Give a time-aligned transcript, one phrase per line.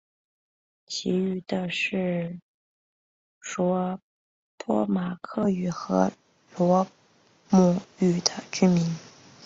[0.87, 2.39] 其余的是
[3.39, 3.99] 说
[4.57, 6.11] 波马克语和
[6.57, 6.87] 罗
[7.51, 8.83] 姆语的居民。